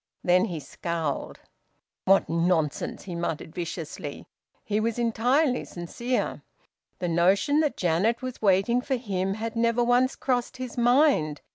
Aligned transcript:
Then 0.23 0.45
he 0.45 0.59
scowled. 0.59 1.41
"What 2.05 2.27
nonsense!" 2.27 3.03
he 3.03 3.13
muttered 3.13 3.53
viciously. 3.53 4.25
He 4.65 4.79
was 4.79 4.97
entirely 4.97 5.63
sincere. 5.63 6.41
The 6.97 7.07
notion 7.07 7.59
that 7.59 7.77
Janet 7.77 8.23
was 8.23 8.41
waiting 8.41 8.81
for 8.81 8.95
him 8.95 9.35
had 9.35 9.55
never 9.55 9.83
once 9.83 10.15
crossed 10.15 10.57
his 10.57 10.75
mind. 10.75 11.41